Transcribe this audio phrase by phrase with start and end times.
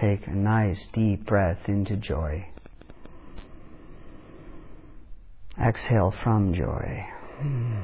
[0.00, 2.46] take a nice deep breath into joy.
[5.62, 7.06] Exhale from joy.
[7.38, 7.80] Hmm.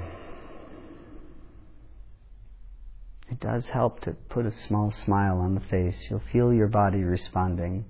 [3.31, 5.97] It does help to put a small smile on the face.
[6.09, 7.85] You'll feel your body responding.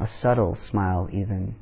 [0.00, 1.56] A subtle smile, even.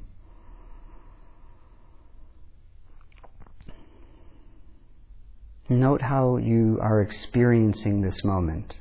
[5.68, 8.74] Note how you are experiencing this moment.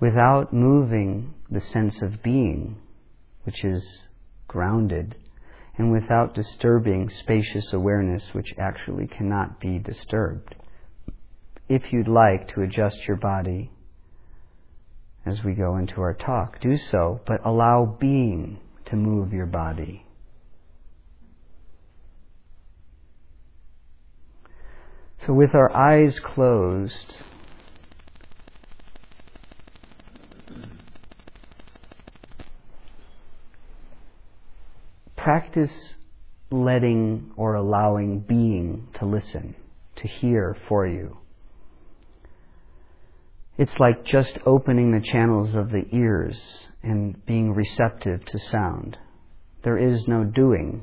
[0.00, 2.76] Without moving the sense of being,
[3.44, 4.06] which is
[4.48, 5.14] grounded,
[5.76, 10.54] and without disturbing spacious awareness, which actually cannot be disturbed.
[11.68, 13.70] If you'd like to adjust your body
[15.24, 20.04] as we go into our talk, do so, but allow being to move your body.
[25.26, 27.16] So, with our eyes closed,
[35.22, 35.72] practice
[36.50, 39.54] letting or allowing being to listen,
[39.96, 41.18] to hear for you.
[43.58, 46.40] It's like just opening the channels of the ears
[46.82, 48.96] and being receptive to sound.
[49.62, 50.82] There is no doing.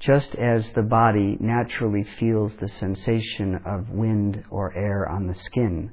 [0.00, 5.92] Just as the body naturally feels the sensation of wind or air on the skin,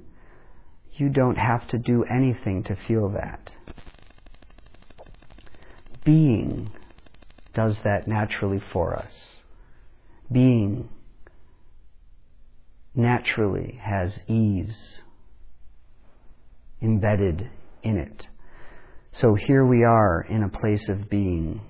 [0.93, 3.51] you don't have to do anything to feel that.
[6.03, 6.71] Being
[7.53, 9.11] does that naturally for us.
[10.31, 10.89] Being
[12.95, 14.99] naturally has ease
[16.81, 17.49] embedded
[17.83, 18.27] in it.
[19.11, 21.61] So here we are in a place of being,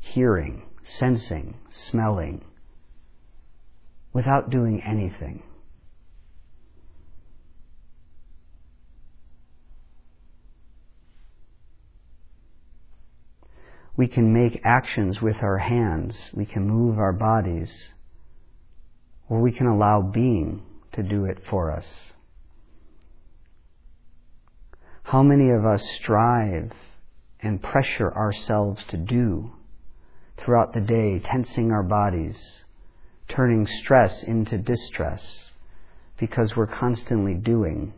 [0.00, 0.62] hearing
[0.98, 1.56] sensing,
[1.90, 2.44] smelling,
[4.12, 5.42] without doing anything.
[13.96, 17.70] We can make actions with our hands, we can move our bodies,
[19.28, 20.62] or we can allow being
[20.92, 21.86] to do it for us.
[25.04, 26.72] How many of us strive
[27.40, 29.52] and pressure ourselves to do
[30.38, 32.36] throughout the day, tensing our bodies,
[33.28, 35.22] turning stress into distress
[36.18, 37.92] because we're constantly doing.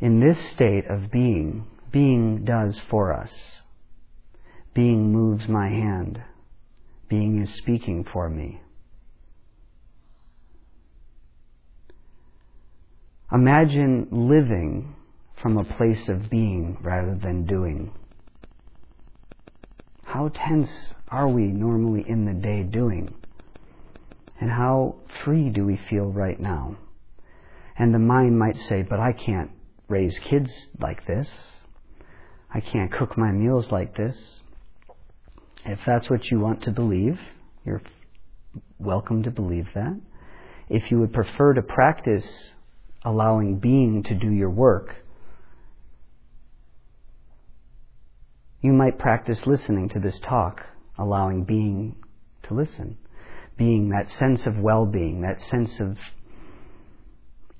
[0.00, 3.32] In this state of being, being does for us.
[4.76, 6.22] Being moves my hand.
[7.08, 8.60] Being is speaking for me.
[13.32, 14.94] Imagine living
[15.40, 17.90] from a place of being rather than doing.
[20.04, 20.68] How tense
[21.08, 23.14] are we normally in the day doing?
[24.38, 26.76] And how free do we feel right now?
[27.78, 29.52] And the mind might say, but I can't
[29.88, 31.28] raise kids like this.
[32.52, 34.42] I can't cook my meals like this.
[35.66, 37.18] If that's what you want to believe,
[37.64, 37.82] you're
[38.78, 40.00] welcome to believe that.
[40.68, 42.24] If you would prefer to practice
[43.04, 44.96] allowing being to do your work,
[48.66, 50.60] You might practice listening to this talk,
[50.98, 51.94] allowing being
[52.48, 52.98] to listen.
[53.56, 55.96] Being that sense of well being, that sense of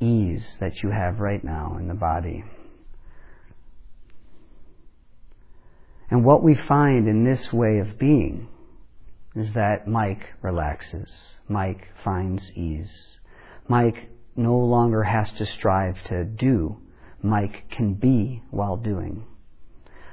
[0.00, 2.42] ease that you have right now in the body.
[6.10, 8.48] And what we find in this way of being
[9.34, 11.12] is that Mike relaxes.
[11.48, 13.18] Mike finds ease.
[13.68, 16.80] Mike no longer has to strive to do.
[17.22, 19.24] Mike can be while doing.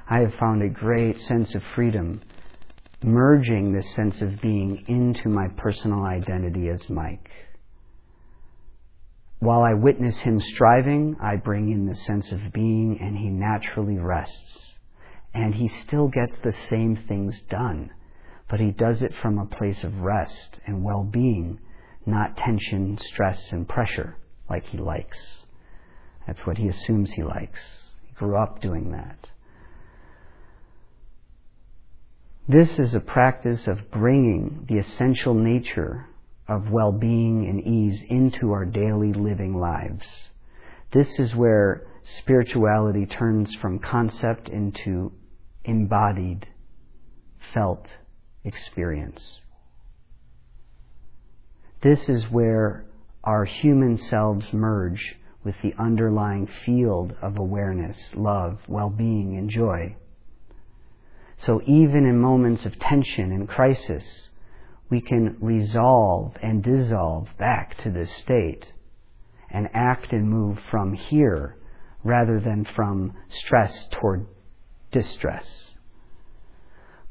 [0.08, 2.20] I have found a great sense of freedom
[3.02, 7.30] merging this sense of being into my personal identity as Mike.
[9.40, 13.98] While I witness him striving, I bring in the sense of being and he naturally
[13.98, 14.73] rests.
[15.34, 17.90] And he still gets the same things done,
[18.48, 21.58] but he does it from a place of rest and well being,
[22.06, 24.16] not tension, stress, and pressure
[24.48, 25.18] like he likes.
[26.26, 27.60] That's what he assumes he likes.
[28.06, 29.28] He grew up doing that.
[32.46, 36.06] This is a practice of bringing the essential nature
[36.46, 40.06] of well being and ease into our daily living lives.
[40.92, 41.86] This is where
[42.18, 45.10] spirituality turns from concept into
[45.64, 46.46] embodied,
[47.52, 47.86] felt
[48.44, 49.40] experience.
[51.82, 52.84] This is where
[53.22, 59.94] our human selves merge with the underlying field of awareness, love, well being, and joy.
[61.38, 64.04] So even in moments of tension and crisis,
[64.88, 68.66] we can resolve and dissolve back to this state
[69.50, 71.56] and act and move from here
[72.02, 74.26] rather than from stress toward
[74.94, 75.44] distress.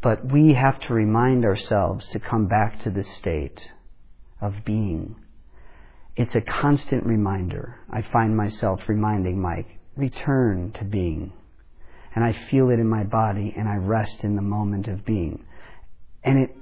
[0.01, 3.69] But we have to remind ourselves to come back to this state
[4.41, 5.15] of being.
[6.15, 7.75] It's a constant reminder.
[7.91, 11.33] I find myself reminding Mike, return to being.
[12.15, 15.45] And I feel it in my body and I rest in the moment of being.
[16.23, 16.55] And it,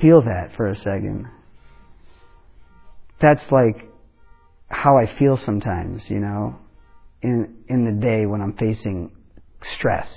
[0.00, 1.26] feel that for a second.
[3.20, 3.88] That's like
[4.68, 6.56] how I feel sometimes, you know,
[7.22, 9.10] in in the day when I'm facing
[9.76, 10.08] stress.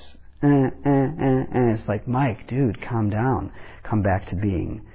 [0.41, 3.51] Eh, eh, eh, and it's like, Mike, dude, calm down.
[3.83, 4.85] Come back to being.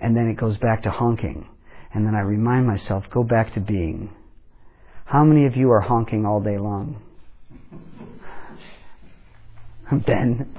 [0.00, 1.48] And then it goes back to honking.
[1.92, 4.14] And then I remind myself, go back to being.
[5.04, 7.02] How many of you are honking all day long?
[10.06, 10.56] Ben,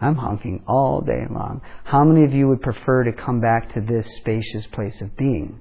[0.00, 1.60] I'm honking all day long.
[1.84, 5.60] How many of you would prefer to come back to this spacious place of being?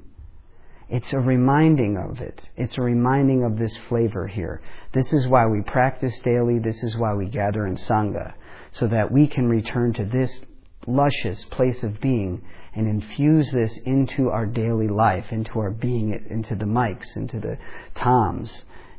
[0.90, 2.42] It's a reminding of it.
[2.56, 4.62] It's a reminding of this flavor here.
[4.94, 6.60] This is why we practice daily.
[6.60, 8.34] This is why we gather in Sangha.
[8.72, 10.40] So that we can return to this
[10.86, 12.42] luscious place of being
[12.74, 17.58] and infuse this into our daily life, into our being, into the mics, into the
[17.96, 18.50] toms,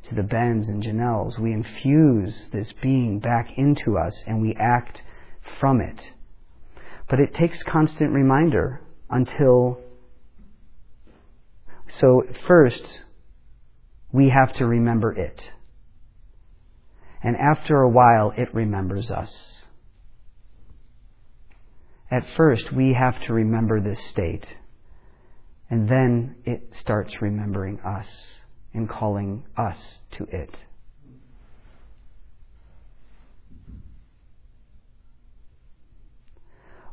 [0.09, 1.39] to the Bens and Janelles.
[1.39, 5.01] We infuse this being back into us and we act
[5.59, 6.01] from it.
[7.09, 9.81] But it takes constant reminder until
[12.01, 12.83] so first,
[14.13, 15.43] we have to remember it.
[17.23, 19.35] And after a while, it remembers us.
[22.11, 24.47] At first, we have to remember this state.
[25.69, 28.07] And then it starts remembering us
[28.73, 29.77] and calling us
[30.13, 30.55] to it.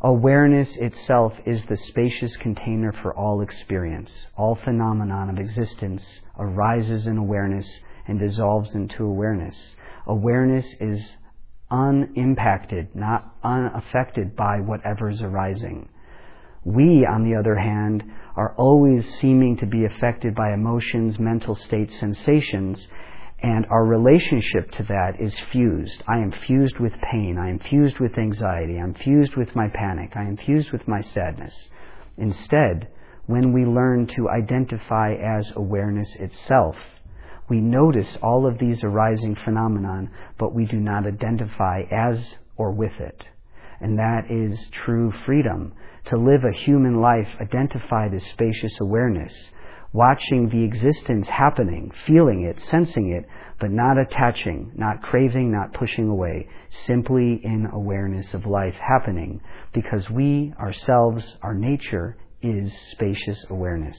[0.06, 4.28] Awareness itself is the spacious container for all experience.
[4.38, 6.04] All phenomenon of existence
[6.38, 9.76] arises in awareness and dissolves into awareness.
[10.06, 11.04] Awareness is
[11.72, 15.90] unimpacted, not unaffected by whatever is arising.
[16.64, 18.04] We, on the other hand,
[18.36, 22.88] are always seeming to be affected by emotions, mental states, sensations,
[23.42, 26.02] and our relationship to that is fused.
[26.08, 27.38] I am fused with pain.
[27.40, 28.78] I am fused with anxiety.
[28.78, 30.14] I'm fused with my panic.
[30.16, 31.54] I am fused with my sadness.
[32.18, 32.88] Instead,
[33.28, 36.76] when we learn to identify as awareness itself,
[37.50, 40.10] we notice all of these arising phenomenon,
[40.40, 42.18] but we do not identify as
[42.58, 43.24] or with it.
[43.82, 45.74] And that is true freedom.
[46.10, 49.34] To live a human life identified as spacious awareness
[49.96, 53.26] watching the existence happening, feeling it, sensing it,
[53.62, 56.46] but not attaching, not craving, not pushing away,
[56.86, 59.40] simply in awareness of life happening,
[59.74, 63.98] because we ourselves, our nature, is spacious awareness.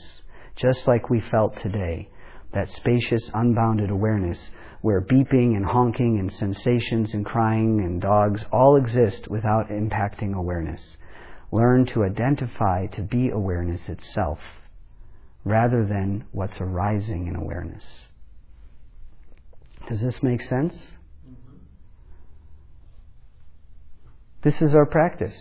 [0.56, 2.10] Just like we felt today,
[2.52, 4.50] that spacious, unbounded awareness
[4.82, 10.98] where beeping and honking and sensations and crying and dogs all exist without impacting awareness.
[11.50, 14.38] Learn to identify to be awareness itself
[15.46, 17.84] rather than what's arising in awareness.
[19.88, 20.74] Does this make sense?
[20.74, 21.56] Mm-hmm.
[24.42, 25.36] This is our practice.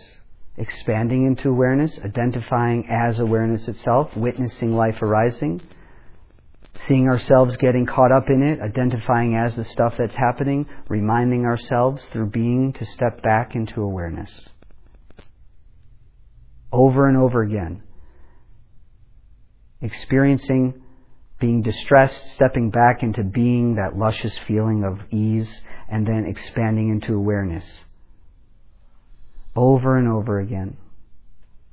[0.58, 5.60] Expanding into awareness, identifying as awareness itself, witnessing life arising,
[6.86, 12.00] seeing ourselves getting caught up in it, identifying as the stuff that's happening, reminding ourselves
[12.12, 14.30] through being to step back into awareness.
[16.72, 17.82] Over and over again
[19.80, 20.82] experiencing
[21.38, 25.50] being distressed, stepping back into being that luscious feeling of ease,
[25.88, 27.64] and then expanding into awareness.
[29.54, 30.76] Over and over again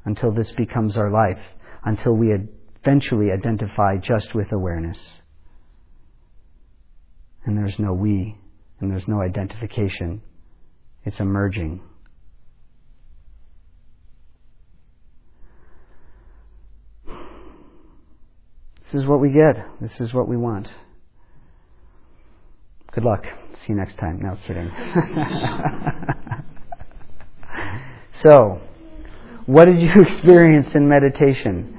[0.06, 1.42] until this becomes our life,
[1.86, 2.34] until we
[2.84, 4.98] eventually identify just with awareness.
[7.46, 8.38] And there's no we,
[8.80, 10.22] and there's no identification.
[11.06, 11.82] It's emerging.
[18.94, 19.56] This is what we get.
[19.82, 20.68] This is what we want.
[22.92, 23.24] Good luck.
[23.24, 24.22] See you next time.
[24.22, 24.70] No, kidding.
[28.24, 28.62] so,
[29.48, 31.76] what did you experience in meditation?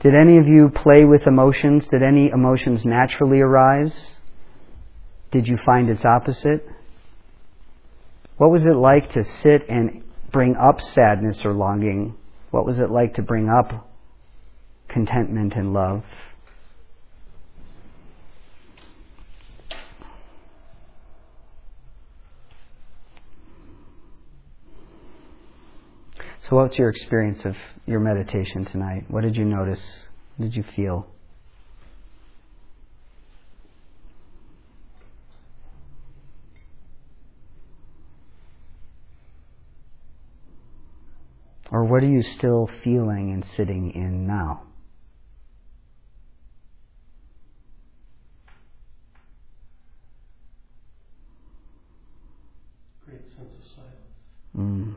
[0.00, 1.84] Did any of you play with emotions?
[1.90, 3.94] Did any emotions naturally arise?
[5.30, 6.68] Did you find its opposite?
[8.36, 12.16] What was it like to sit and bring up sadness or longing?
[12.50, 13.88] What was it like to bring up
[14.92, 16.02] contentment and love.
[26.48, 27.54] So, what's your experience of
[27.86, 29.04] your meditation tonight?
[29.08, 29.80] What did you notice?
[30.36, 31.06] What did you feel?
[41.70, 44.64] Or what are you still feeling and sitting in now?
[53.06, 53.94] Great sense of silence.
[54.54, 54.94] Mm.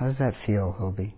[0.00, 1.12] How does that feel, Hobie?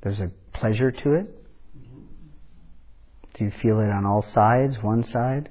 [0.00, 1.26] There's a pleasure to it?
[3.34, 5.50] Do you feel it on all sides, one side?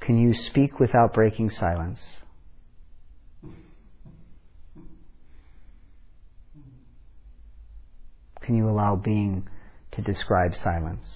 [0.00, 2.00] Can you speak without breaking silence?
[8.40, 9.46] Can you allow being
[9.92, 11.06] to describe silence?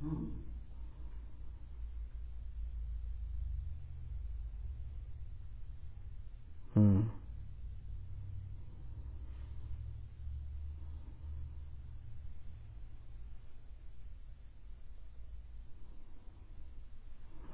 [0.00, 0.24] Hmm.
[6.74, 7.00] Hmm.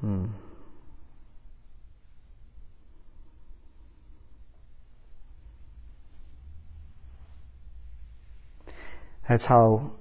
[0.00, 0.25] Hmm.
[9.29, 9.93] That's how,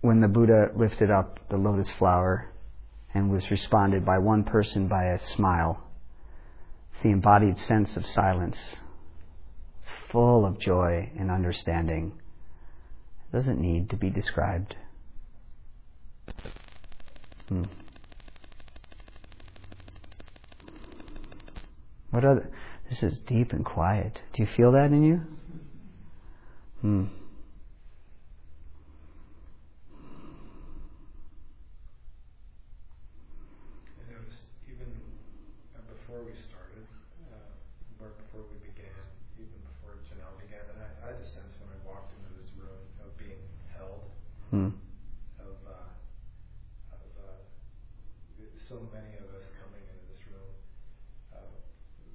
[0.00, 2.48] when the Buddha lifted up the lotus flower
[3.12, 5.82] and was responded by one person by a smile,
[6.92, 8.56] it's the embodied sense of silence.
[9.80, 12.12] It's full of joy and understanding.
[13.32, 14.74] It doesn't need to be described.
[17.48, 17.64] Hmm.
[22.10, 22.50] What other?
[22.88, 24.18] This is deep and quiet.
[24.34, 25.20] Do you feel that in you?
[26.80, 27.04] Hmm.
[33.98, 34.90] I noticed even
[35.76, 36.86] uh, before we started,
[37.30, 38.94] uh, or before we began,
[39.38, 42.50] even before Janelle began, and I, I had a sense when I walked into this
[42.58, 43.40] room of being
[43.74, 44.02] held,
[44.50, 44.74] Hmm.
[45.38, 47.38] of, uh, of uh,
[48.68, 50.50] so many of us coming into this room
[51.34, 51.50] uh,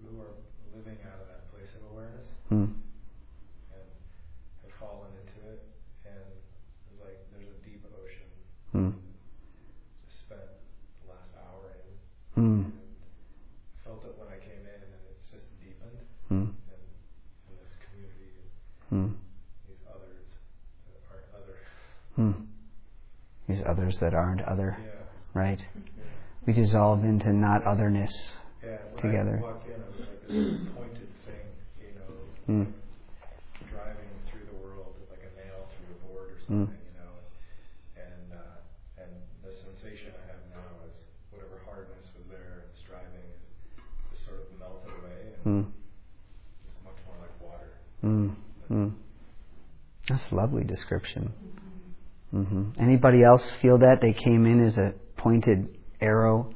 [0.04, 0.36] who are
[0.75, 2.75] living out of that place of awareness Hmm.
[3.72, 3.88] and
[4.63, 5.63] have fallen into it,
[6.04, 6.20] and
[6.92, 8.30] it's like there's a deep ocean.
[8.75, 8.92] Hmm.
[10.06, 10.44] Just spent
[11.01, 11.96] the last hour in.
[12.36, 12.62] Hmm.
[12.68, 12.75] and
[13.88, 15.98] felt it when I came in, and it's just deepened.
[16.28, 16.51] Hmm.
[16.70, 16.84] And,
[17.50, 18.51] and this community,
[18.91, 19.15] and Hmm.
[19.65, 20.28] these others
[20.91, 21.58] that aren't other.
[22.20, 22.51] Hmm.
[23.48, 24.91] These others that aren't other, Yeah.
[25.34, 25.60] right?
[26.48, 28.12] We dissolve into not otherness.
[28.63, 28.77] Yeah.
[28.98, 29.38] Together.
[29.39, 29.82] I walked in,
[30.75, 31.46] like thing,
[31.79, 32.13] you know,
[32.48, 32.72] Hmm.
[33.70, 36.48] driving through the world like a nail through a board or Mm.
[36.48, 37.13] something, you know.
[38.00, 39.12] And uh, and
[39.44, 40.96] the sensation I have now is
[41.32, 43.44] whatever hardness was there, this driving is
[44.10, 45.70] just sort of melted away, and Hmm.
[46.70, 47.74] it's much more like water.
[48.01, 48.29] Hmm.
[48.70, 48.89] Hmm.
[50.08, 51.34] That's a lovely description.
[52.36, 56.54] Hmm Anybody else feel that they came in as a pointed arrow,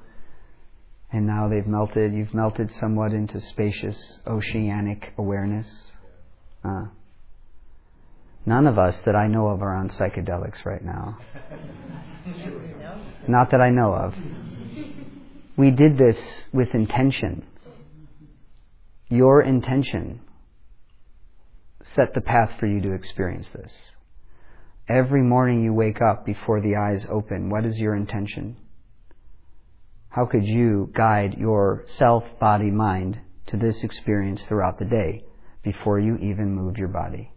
[1.12, 2.14] and now they've melted?
[2.14, 5.68] You've melted somewhat into spacious oceanic awareness.
[6.66, 6.88] Uh,
[8.46, 11.18] none of us that I know of are on psychedelics right now.
[13.28, 14.14] Not that I know of.
[15.56, 16.18] We did this
[16.52, 17.46] with intention.
[19.08, 20.20] Your intention
[21.96, 23.72] set the path for you to experience this.
[24.90, 28.58] Every morning you wake up before the eyes open, what is your intention?
[30.10, 35.26] How could you guide your self, body, mind to this experience throughout the day
[35.62, 37.32] before you even move your body?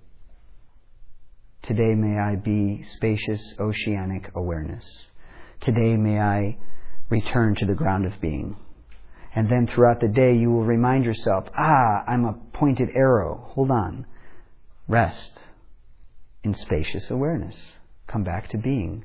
[1.63, 4.87] Today may I be spacious oceanic awareness.
[5.61, 6.57] Today may I
[7.11, 8.57] return to the ground of being.
[9.35, 13.47] And then throughout the day you will remind yourself, ah, I'm a pointed arrow.
[13.53, 14.07] Hold on.
[14.89, 15.39] Rest
[16.45, 17.57] in spacious awareness.
[18.07, 19.05] Come back to being.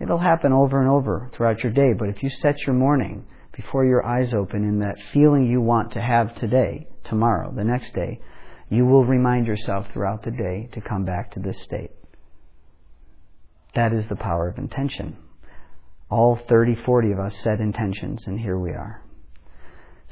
[0.00, 3.84] It'll happen over and over throughout your day, but if you set your morning before
[3.84, 8.20] your eyes open in that feeling you want to have today, tomorrow, the next day,
[8.68, 11.90] you will remind yourself throughout the day to come back to this state.
[13.74, 15.16] That is the power of intention.
[16.10, 19.02] All 30, 40 of us set intentions, and here we are.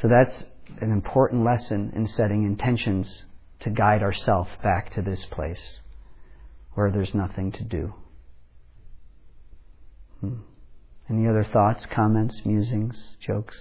[0.01, 0.45] So that's
[0.81, 3.25] an important lesson in setting intentions
[3.63, 5.79] to guide ourselves back to this place
[6.75, 7.95] where there's nothing to do.
[10.21, 10.39] Hmm.
[11.09, 13.57] Any other thoughts, comments, musings, jokes?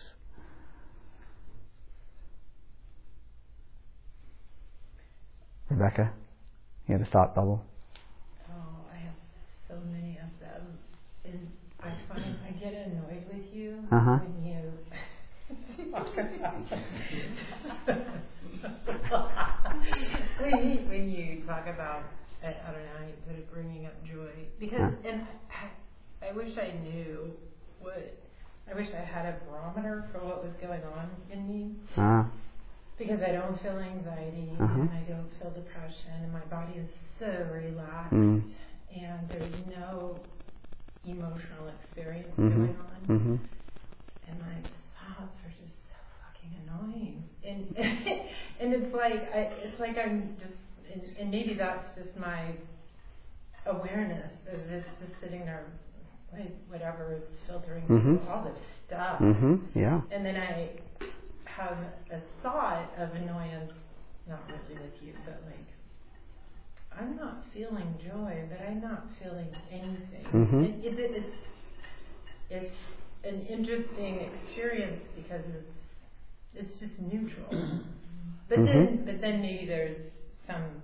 [5.70, 6.12] Rebecca,
[6.88, 7.64] you have a thought bubble?
[8.50, 9.14] Oh, I have
[9.68, 10.78] so many of them.
[11.24, 14.18] And I find I get annoyed with you Uh-huh.
[14.18, 14.60] when you
[15.88, 15.94] when
[20.56, 22.04] when you talk about
[22.44, 24.48] I, I don't know how you put it, bringing up joy.
[24.60, 24.90] Because Huh.
[25.10, 25.22] and
[26.22, 27.32] I, I wish I knew
[27.80, 28.18] what
[28.70, 31.76] I wish I had a barometer for what was going on in me.
[31.98, 32.26] Ah,
[32.98, 34.80] because I don't feel anxiety Uh-huh.
[34.82, 36.90] and I don't feel depression and my body is
[37.20, 38.42] so relaxed Mm.
[38.96, 40.20] and there's no
[41.06, 43.00] emotional experience mhm, going on.
[43.08, 43.40] Mhm,
[44.28, 44.58] and my
[44.98, 47.76] thoughts are just so fucking annoying and
[48.60, 50.54] and it's like I it's like I'm just
[50.94, 52.54] and, and maybe that's just my
[53.66, 55.66] awareness of this just sitting there
[56.34, 58.30] like whatever it's filtering Mhm.
[58.30, 58.58] all this
[58.88, 59.56] stuff mm-hmm.
[59.78, 60.02] yeah.
[60.12, 60.70] and then I
[61.46, 61.78] have
[62.12, 63.74] a thought of annoyance,
[64.28, 65.68] not really with you, but like,
[66.98, 70.26] I'm not feeling joy, but I'm not feeling anything.
[70.34, 70.64] Mhm.
[70.64, 71.38] It, it, it, it's
[72.50, 72.76] it's
[73.24, 75.76] an interesting experience because it's
[76.54, 77.50] it's just neutral.
[78.50, 79.06] But then Mhm.
[79.06, 79.96] but then maybe there's
[80.46, 80.82] some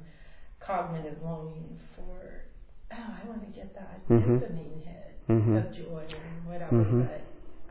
[0.59, 2.45] cognitive longing for
[2.93, 4.39] oh I want to get that Mhm.
[4.39, 5.57] dopamine hit Mhm.
[5.57, 6.77] of joy or whatever.
[6.77, 7.07] Mhm.
[7.07, 7.21] But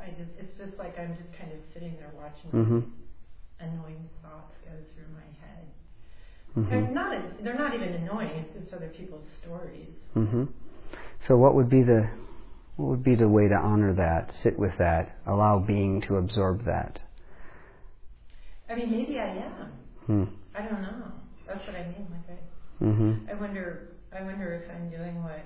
[0.05, 2.83] I just it's just like I'm just kind of sitting there watching Mhm.
[2.85, 2.93] these
[3.59, 5.65] annoying thoughts go through my head.
[6.55, 6.93] They're Mhm.
[6.93, 8.45] not they're not even annoying.
[8.45, 9.95] It's just other people's stories.
[11.27, 12.09] So what would be the
[12.77, 16.65] what would be the way to honor that, sit with that, allow being to absorb
[16.65, 17.01] that?
[18.69, 19.73] I mean, maybe I am.
[20.07, 20.25] Hmm.
[20.55, 21.13] I don't know.
[21.47, 22.07] That's what I mean.
[22.11, 23.31] Like I, Mhm.
[23.31, 23.89] I wonder.
[24.13, 25.41] I wonder if I'm doing what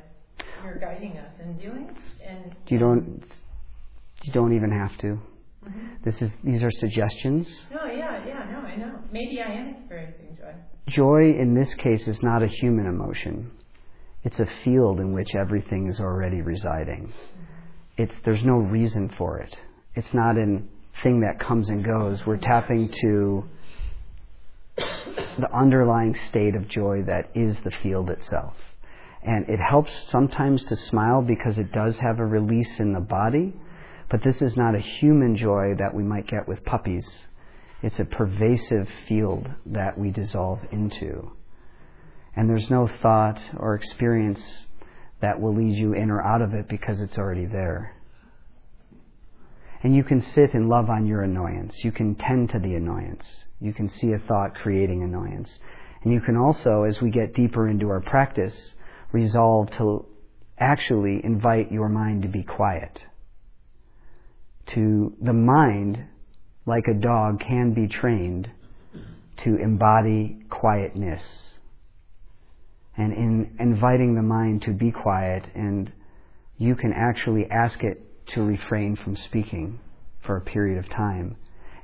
[0.65, 1.91] you're guiding us in doing.
[2.27, 3.23] And You don't
[4.23, 5.19] you don't even have to.
[5.65, 6.03] Mhm.
[6.03, 7.49] This is these are suggestions.
[7.71, 8.99] No, yeah, yeah, no, I know.
[9.13, 10.55] Maybe I am experiencing joy.
[10.89, 13.51] Joy in this case is not a human emotion.
[14.25, 17.13] It's a field in which everything is already residing.
[17.97, 19.57] It's there's no reason for it.
[19.95, 20.63] It's not a
[21.03, 22.25] thing that comes and goes.
[22.27, 23.45] We're tapping to
[25.39, 28.55] the underlying state of joy that is the field itself.
[29.23, 33.53] And it helps sometimes to smile because it does have a release in the body,
[34.11, 37.07] but this is not a human joy that we might get with puppies.
[37.83, 41.33] It's a pervasive field that we dissolve into.
[42.37, 44.41] And there's no thought or experience
[45.21, 47.95] that will lead you in or out of it because it's already there.
[49.83, 51.75] And you can sit and love on your annoyance.
[51.83, 53.25] You can tend to the annoyance.
[53.61, 55.49] You can see a thought creating annoyance.
[56.03, 58.55] And you can also, as we get deeper into our practice,
[59.13, 60.07] resolve to
[60.59, 62.99] actually invite your mind to be quiet.
[64.75, 65.99] To the mind,
[66.67, 68.49] like a dog, can be trained
[69.45, 71.23] to embody quietness.
[72.97, 75.91] And in inviting the mind to be quiet, and
[76.59, 79.81] you can actually ask it to refrain from speaking
[80.25, 81.37] for a period of time.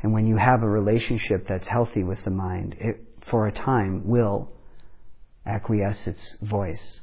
[0.03, 4.07] And when you have a relationship that's healthy with the mind, it, for a time,
[4.07, 4.51] will
[5.47, 7.01] acquiesce its voice.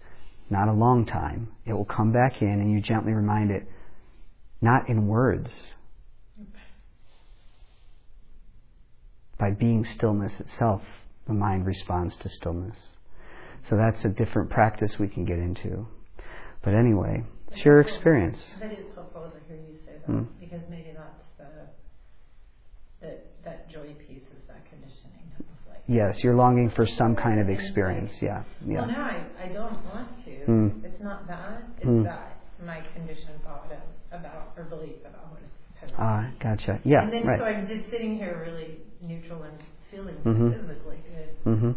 [0.49, 1.49] Not a long time.
[1.65, 3.67] It will come back in, and you gently remind it,
[4.62, 5.49] not in words,
[9.39, 10.82] by being stillness itself,
[11.27, 12.77] the mind responds to stillness.
[13.69, 15.88] So that's a different practice we can get into.
[16.63, 17.23] But anyway,
[17.55, 18.39] it's your experience.
[18.59, 20.27] That is helpful to hear you say that Mm.
[20.39, 21.67] because maybe that's the
[23.01, 25.31] that that joy piece is that conditioning.
[25.69, 28.11] Like Yes, you're longing for some kind of experience.
[28.21, 30.31] Yeah, Well, no, I, I don't want to.
[30.47, 30.83] Mm.
[30.83, 31.63] It's not that.
[31.77, 32.03] It's Mm.
[32.05, 36.79] that my conditioned thought of, about or belief about what it's supposed to Ah, gotcha.
[36.85, 37.43] Yeah, and then so.
[37.43, 39.57] I'm just sitting here really neutral and
[39.91, 40.51] feeling Mhm.
[40.53, 41.71] physically good hmm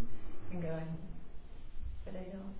[0.52, 0.86] and going,
[2.04, 2.54] but I don't.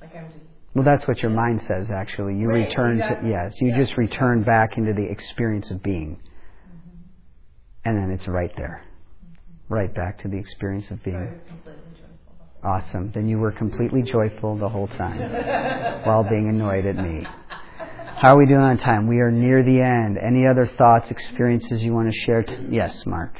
[0.00, 0.44] Like I'm just.
[0.74, 1.90] Well, that's what your mind says.
[1.90, 3.28] Actually, you Right, return exactly.
[3.30, 3.52] to yes.
[3.60, 3.78] You Yeah.
[3.78, 7.88] just return back into the experience of being, Mm-hmm.
[7.88, 8.82] and then it's right there,
[9.68, 11.16] right back to the experience of being.
[11.16, 12.68] was completely joyful.
[12.70, 13.10] Awesome.
[13.14, 15.18] Then you were completely joyful the whole time
[16.04, 17.26] while being annoyed at me.
[18.18, 19.06] How are we doing on time?
[19.08, 20.18] We are near the end.
[20.18, 22.42] Any other thoughts, experiences you want to share?
[22.42, 23.32] T- yes, Mark.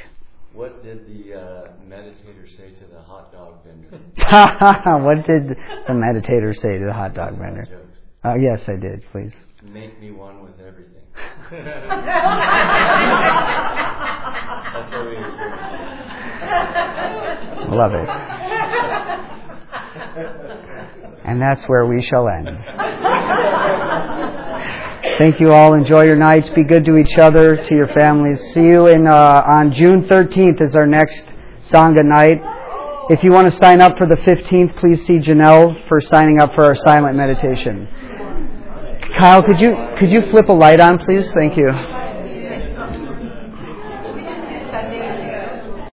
[0.61, 3.89] What did the uh, meditator say to the hot dog vendor?
[5.03, 7.67] what did the meditator say to the hot dog vendor?
[8.23, 9.03] Uh, yes, I did.
[9.11, 9.33] Please.
[9.63, 11.01] Make me one with everything.
[11.51, 11.65] That's
[14.93, 15.17] what we.
[17.75, 18.09] Love it.
[21.25, 22.49] And that's where we shall end.
[25.19, 25.75] Thank you all.
[25.75, 26.49] Enjoy your nights.
[26.55, 28.39] Be good to each other, to your families.
[28.53, 31.23] See you in uh, on June 13th is our next
[31.71, 32.39] Sangha night.
[33.09, 36.55] If you want to sign up for the 15th, please see Janelle for signing up
[36.55, 37.89] for our silent meditation.
[39.19, 41.31] Kyle, could you could you flip a light on, please?
[41.33, 42.00] Thank you.